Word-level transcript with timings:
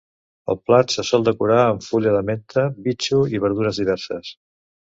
El 0.53 0.55
plat 0.69 0.93
se 0.95 1.03
sol 1.09 1.25
decorar 1.27 1.59
amb 1.67 1.85
fulla 1.89 2.15
de 2.17 2.23
menta, 2.31 2.65
bitxo 2.89 3.23
i 3.37 3.45
verdures 3.47 3.85
diverses. 3.85 4.37